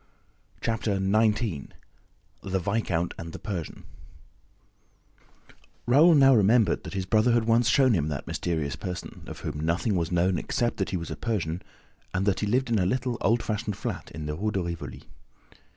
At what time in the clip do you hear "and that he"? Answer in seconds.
12.15-12.47